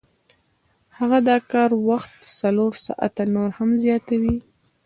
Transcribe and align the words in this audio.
هغه 0.97 1.19
د 1.27 1.29
کار 1.51 1.71
وخت 1.89 2.11
څلور 2.39 2.71
ساعته 2.85 3.23
نور 3.35 3.49
هم 3.57 3.69
زیاتوي 3.83 4.37